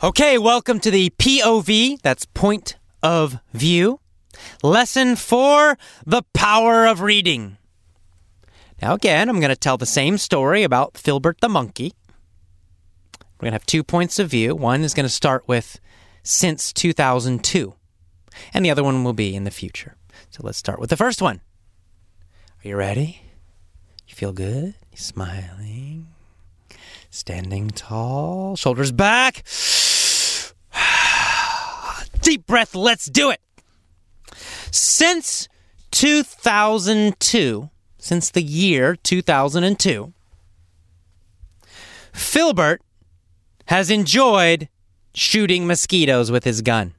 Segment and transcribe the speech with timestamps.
[0.00, 3.98] Okay, welcome to the POV, that's point of view.
[4.62, 7.56] Lesson four The Power of Reading.
[8.80, 11.94] Now, again, I'm going to tell the same story about Filbert the monkey.
[13.20, 14.54] We're going to have two points of view.
[14.54, 15.80] One is going to start with
[16.22, 17.74] since 2002,
[18.54, 19.96] and the other one will be in the future.
[20.30, 21.40] So let's start with the first one.
[22.64, 23.22] Are you ready?
[24.06, 24.76] You feel good?
[24.92, 26.06] You smiling?
[27.10, 29.42] Standing tall, shoulders back.
[32.28, 33.40] Deep breath, let's do it.
[34.70, 35.48] Since
[35.92, 40.12] 2002, since the year 2002,
[42.12, 42.82] Filbert
[43.68, 44.68] has enjoyed
[45.14, 46.92] shooting mosquitoes with his gun.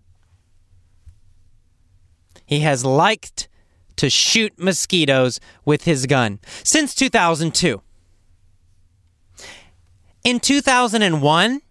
[2.47, 3.47] He has liked
[3.97, 7.83] to shoot mosquitoes with his gun since 2002.
[10.23, 11.61] In 2001,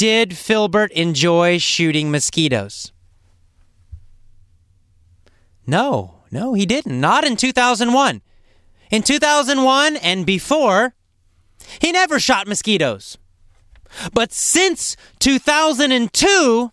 [0.00, 2.90] did Filbert enjoy shooting mosquitoes?
[5.66, 6.98] No, no, he didn't.
[6.98, 8.22] Not in 2001.
[8.90, 10.94] In 2001 and before,
[11.82, 13.18] he never shot mosquitoes.
[14.14, 16.72] But since 2002,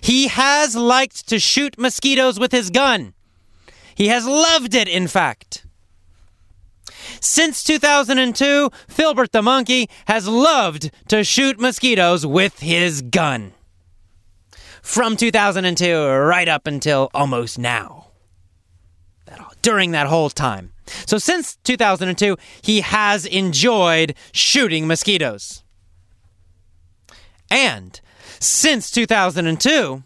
[0.00, 3.12] he has liked to shoot mosquitoes with his gun.
[3.96, 5.66] He has loved it, in fact.
[7.20, 13.52] Since 2002, Filbert the monkey has loved to shoot mosquitoes with his gun.
[14.82, 18.08] From 2002 right up until almost now.
[19.62, 20.72] During that whole time.
[21.06, 25.62] So since 2002, he has enjoyed shooting mosquitoes.
[27.50, 28.00] And
[28.38, 30.02] since 2002,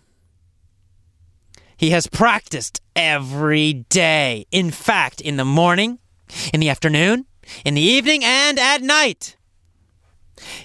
[1.77, 4.46] he has practiced every day.
[4.50, 5.98] In fact, in the morning,
[6.53, 7.27] in the afternoon,
[7.64, 9.36] in the evening, and at night.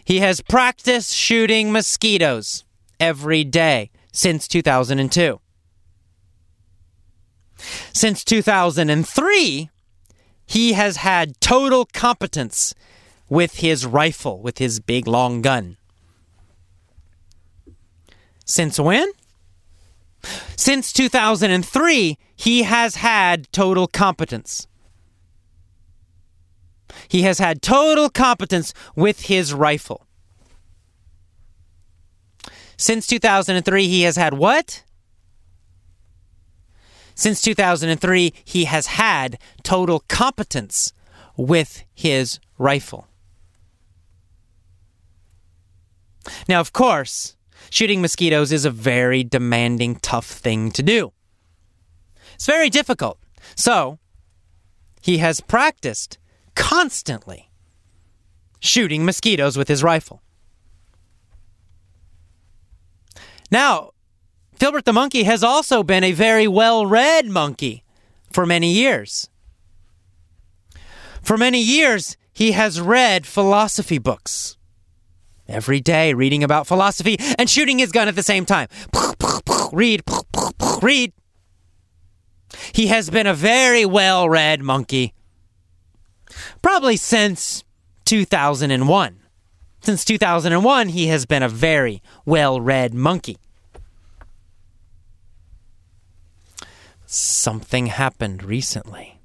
[0.04, 2.64] He has practiced shooting mosquitoes
[3.00, 5.40] every day since 2002.
[7.94, 9.70] Since 2003,
[10.46, 12.74] he has had total competence
[13.28, 15.78] with his rifle, with his big long gun.
[18.46, 19.12] Since when?
[20.56, 24.68] Since 2003, he has had total competence.
[27.08, 30.06] He has had total competence with his rifle.
[32.78, 34.84] Since 2003, he has had what?
[37.14, 40.94] Since 2003, he has had total competence
[41.36, 43.08] with his rifle.
[46.48, 47.36] Now, of course,
[47.70, 51.12] shooting mosquitoes is a very demanding, tough thing to do.
[52.36, 53.20] It's very difficult.
[53.56, 54.00] So,
[55.02, 56.18] he has practiced
[56.56, 57.50] constantly
[58.60, 60.22] shooting mosquitoes with his rifle.
[63.52, 63.92] Now,
[64.56, 67.84] Filbert the monkey has also been a very well read monkey
[68.32, 69.30] for many years.
[71.22, 74.58] For many years, he has read philosophy books.
[75.48, 78.68] Every day, reading about philosophy and shooting his gun at the same time.
[79.72, 80.04] Read,
[80.82, 81.14] read.
[82.72, 85.14] He has been a very well read monkey
[86.62, 87.64] probably since
[88.06, 89.20] 2001.
[89.82, 93.38] Since 2001, he has been a very well read monkey.
[97.06, 99.22] Something happened recently.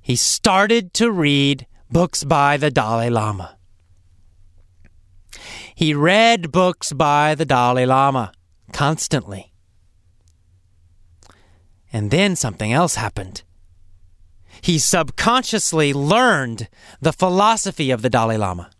[0.00, 3.56] He started to read books by the Dalai Lama.
[5.74, 8.32] He read books by the Dalai Lama
[8.72, 9.52] constantly.
[11.92, 13.42] And then something else happened
[14.62, 16.68] he subconsciously learned
[17.00, 18.70] the philosophy of the Dalai Lama.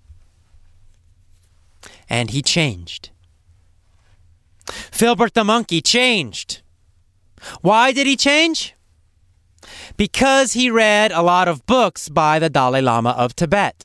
[2.08, 3.10] And he changed.
[4.66, 6.62] Filbert the monkey changed.
[7.62, 8.74] Why did he change?
[9.96, 13.84] Because he read a lot of books by the Dalai Lama of Tibet.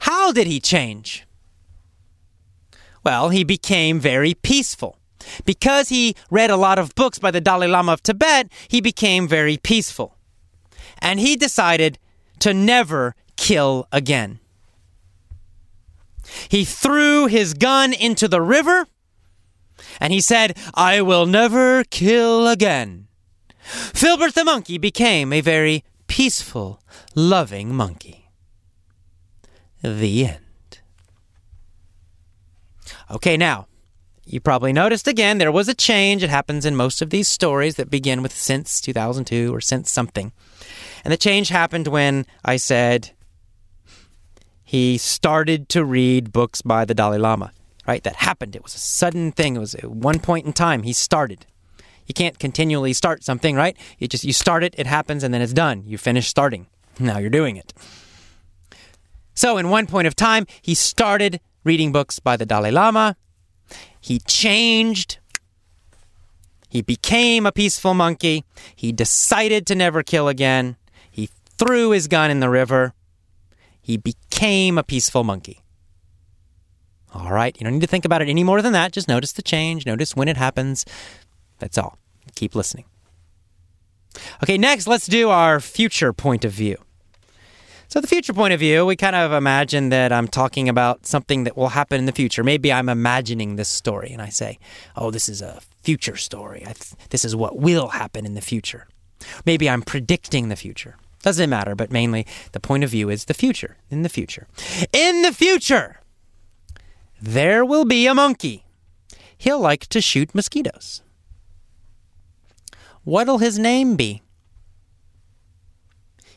[0.00, 1.26] How did he change?
[3.04, 4.98] Well, he became very peaceful.
[5.44, 9.28] Because he read a lot of books by the Dalai Lama of Tibet, he became
[9.28, 10.16] very peaceful
[11.02, 11.98] and he decided
[12.38, 14.38] to never kill again.
[16.48, 18.86] He threw his gun into the river
[20.00, 23.08] and he said, I will never kill again.
[23.58, 26.80] Filbert the monkey became a very peaceful,
[27.14, 28.28] loving monkey.
[29.82, 30.38] The end.
[33.10, 33.66] Okay, now,
[34.24, 36.22] you probably noticed again there was a change.
[36.22, 40.32] It happens in most of these stories that begin with since 2002 or since something.
[41.04, 43.10] And the change happened when I said
[44.62, 47.52] he started to read books by the Dalai Lama,
[47.86, 48.02] right?
[48.02, 48.56] That happened.
[48.56, 49.56] It was a sudden thing.
[49.56, 51.46] It was at one point in time he started.
[52.06, 53.76] You can't continually start something, right?
[53.98, 55.84] You just you start it, it happens, and then it's done.
[55.86, 56.66] You finish starting.
[56.98, 57.72] Now you're doing it.
[59.34, 63.16] So, in one point of time, he started reading books by the Dalai Lama.
[64.00, 65.18] He changed.
[66.68, 68.44] He became a peaceful monkey.
[68.74, 70.76] He decided to never kill again.
[71.62, 72.92] Threw his gun in the river.
[73.80, 75.62] He became a peaceful monkey.
[77.14, 78.92] All right, you don't need to think about it any more than that.
[78.92, 80.84] Just notice the change, notice when it happens.
[81.58, 81.98] That's all.
[82.34, 82.86] Keep listening.
[84.42, 86.76] Okay, next, let's do our future point of view.
[87.88, 91.44] So, the future point of view, we kind of imagine that I'm talking about something
[91.44, 92.42] that will happen in the future.
[92.42, 94.58] Maybe I'm imagining this story and I say,
[94.96, 96.60] oh, this is a future story.
[96.60, 98.86] Th- this is what will happen in the future.
[99.44, 100.96] Maybe I'm predicting the future.
[101.22, 103.76] Doesn't matter, but mainly the point of view is the future.
[103.90, 104.48] In the future.
[104.92, 106.00] In the future,
[107.20, 108.64] there will be a monkey.
[109.38, 111.02] He'll like to shoot mosquitoes.
[113.04, 114.22] What'll his name be?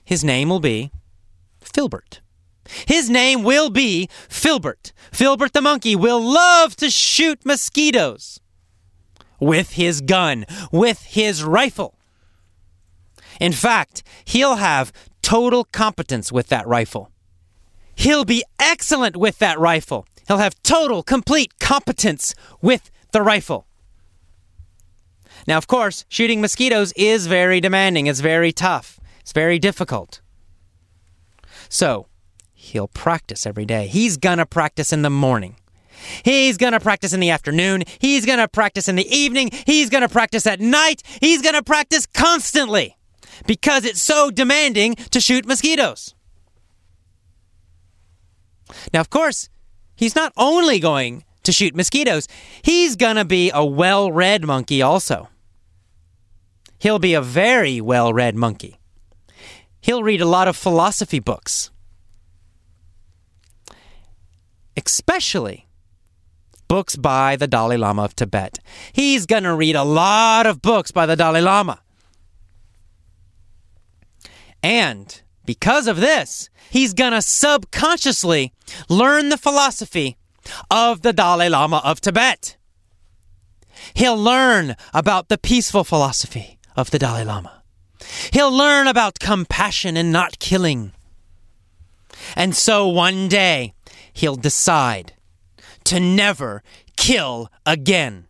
[0.03, 0.91] His name will be
[1.59, 2.21] Filbert.
[2.87, 4.91] His name will be Filbert.
[5.11, 8.39] Filbert the monkey will love to shoot mosquitoes
[9.39, 11.97] with his gun, with his rifle.
[13.39, 14.91] In fact, he'll have
[15.21, 17.11] total competence with that rifle.
[17.95, 20.05] He'll be excellent with that rifle.
[20.27, 23.65] He'll have total, complete competence with the rifle.
[25.47, 28.07] Now, of course, shooting mosquitoes is very demanding.
[28.07, 28.99] It's very tough.
[29.21, 30.21] It's very difficult.
[31.69, 32.07] So,
[32.53, 33.87] he'll practice every day.
[33.87, 35.55] He's to practice in the morning.
[36.23, 37.83] He's to practice in the afternoon.
[37.99, 39.49] He's to practice in the evening.
[39.65, 41.01] He's to practice at night.
[41.21, 42.97] He's to practice constantly
[43.45, 46.13] because it's so demanding to shoot mosquitoes.
[48.93, 49.49] Now, of course,
[49.95, 52.27] he's not only going to shoot mosquitoes,
[52.61, 55.29] he's going to be a well read monkey also.
[56.79, 58.79] He'll be a very well read monkey.
[59.81, 61.69] He'll read a lot of philosophy books,
[64.75, 65.67] especially
[66.67, 68.59] books by the Dalai Lama of Tibet.
[68.91, 71.81] He's going to read a lot of books by the Dalai Lama.
[74.65, 78.51] And because of this, he's to subconsciously
[78.89, 80.17] learn the philosophy
[80.71, 82.57] of the Dalai Lama of Tibet.
[83.93, 87.61] He'll learn about the peaceful philosophy of the Dalai Lama.
[88.33, 90.93] He'll learn about compassion and not killing.
[92.35, 93.75] And so one day,
[94.13, 95.13] he'll decide
[95.83, 96.63] to never
[96.97, 98.25] kill again.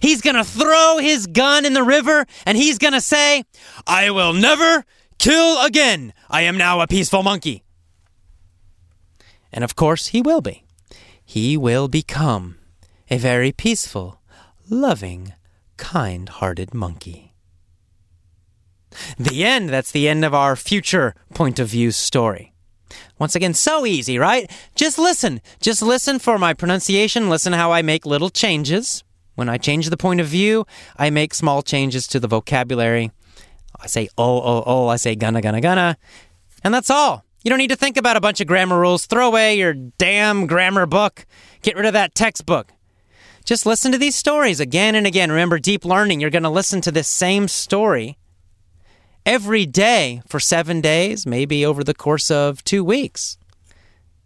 [0.00, 3.42] He's going to throw his gun in the river and he's going to say,
[3.84, 4.84] I will never
[5.18, 6.12] kill again.
[6.28, 7.64] I am now a peaceful monkey.
[9.52, 10.64] And of course, he will be.
[11.24, 12.56] He will become
[13.10, 14.20] a very peaceful,
[14.68, 15.32] loving,
[15.76, 17.34] kind hearted monkey.
[19.18, 19.68] The end.
[19.68, 22.52] That's the end of our future point of view story.
[23.18, 24.50] Once again, so easy, right?
[24.74, 25.40] Just listen.
[25.60, 27.28] Just listen for my pronunciation.
[27.28, 29.04] Listen how I make little changes.
[29.34, 30.66] When I change the point of view,
[30.96, 33.10] I make small changes to the vocabulary.
[33.80, 34.88] I say oh, oh, oh.
[34.88, 35.96] I say gonna, gonna, gonna.
[36.64, 37.24] And that's all.
[37.42, 39.06] You don't need to think about a bunch of grammar rules.
[39.06, 41.26] Throw away your damn grammar book.
[41.62, 42.72] Get rid of that textbook.
[43.44, 45.30] Just listen to these stories again and again.
[45.30, 48.18] Remember, deep learning, you're going to listen to this same story
[49.24, 53.38] every day for seven days, maybe over the course of two weeks.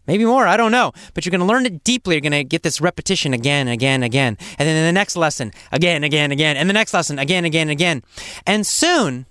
[0.07, 0.93] Maybe more, I don't know.
[1.13, 2.15] But you're going to learn it deeply.
[2.15, 4.39] You're going to get this repetition again, again, again.
[4.59, 6.57] And then in the next lesson, again, again, again.
[6.57, 8.03] And the next lesson, again, again, again.
[8.47, 9.27] And soon,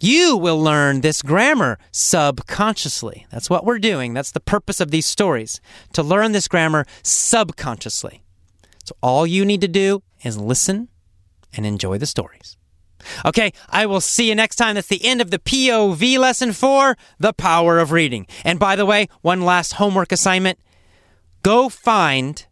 [0.00, 3.26] you will learn this grammar subconsciously.
[3.30, 4.14] That's what we're doing.
[4.14, 5.60] That's the purpose of these stories
[5.92, 8.22] to learn this grammar subconsciously.
[8.84, 10.88] So all you need to do is listen
[11.54, 12.56] and enjoy the stories.
[13.24, 14.74] Okay, I will see you next time.
[14.74, 18.26] That's the end of the POV lesson for The Power of Reading.
[18.44, 20.58] And by the way, one last homework assignment
[21.42, 22.46] go find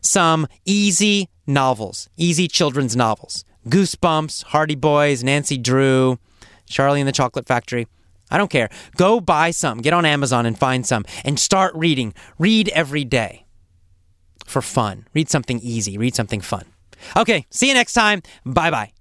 [0.00, 3.44] some easy novels, easy children's novels.
[3.68, 6.18] Goosebumps, Hardy Boys, Nancy Drew,
[6.70, 7.86] Charlie and the Chocolate Factory.
[8.30, 8.70] I don't care.
[8.96, 12.14] Go buy some, get on Amazon and find some, and start reading.
[12.38, 13.44] Read every day
[14.46, 15.06] for fun.
[15.12, 16.64] Read something easy, read something fun.
[17.16, 18.22] Okay, see you next time.
[18.46, 18.92] Bye bye.